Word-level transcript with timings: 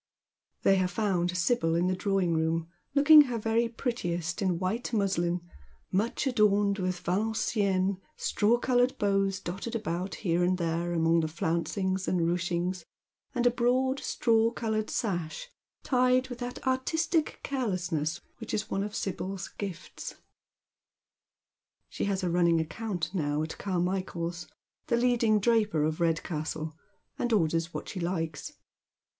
The/ 0.63 0.73
have 0.77 0.89
found 0.89 1.37
Sibyl 1.37 1.75
in 1.75 1.85
the 1.85 1.95
di"awing 1.95 2.33
room, 2.33 2.67
looking 2.95 3.25
her 3.25 3.37
veiy 3.37 3.69
124 3.69 3.69
Dead 3.69 3.69
Men's 3.69 3.71
Shoea. 3.71 3.77
prettiest 4.33 4.41
in 4.41 4.57
white 4.57 4.93
muslin, 4.93 5.41
much 5.91 6.25
adorned 6.25 6.79
with 6.79 6.97
Valenciennes, 7.01 7.97
straw 8.17 8.57
coN)ured 8.59 8.97
bows 8.97 9.39
dotted 9.39 9.75
about 9.75 10.15
here 10.15 10.43
and 10.43 10.57
there 10.57 10.91
among 10.93 11.19
the 11.19 11.27
flouncinc^a 11.27 12.07
and 12.07 12.21
ruchings, 12.21 12.83
and 13.35 13.45
a 13.45 13.51
broad 13.51 13.99
straw 13.99 14.49
coloured 14.49 14.89
sash 14.89 15.49
tied 15.83 16.29
with 16.29 16.39
that 16.39 16.65
artistic 16.65 17.39
carelessness 17.43 18.21
which 18.39 18.55
is 18.55 18.71
one 18.71 18.81
of 18.81 18.95
Sibyl's 18.95 19.49
gifts. 19.49 20.15
She 21.89 22.05
has 22.05 22.23
a 22.23 22.29
running 22.31 22.59
account 22.59 23.13
now 23.13 23.43
at 23.43 23.55
Camiichaers, 23.59 24.47
the 24.87 24.97
leading 24.97 25.39
draper 25.39 25.83
of 25.83 25.99
Red 25.99 26.23
castle, 26.23 26.75
and 27.19 27.31
orders 27.31 27.71
what 27.71 27.87
she 27.87 27.99
likes. 27.99 28.53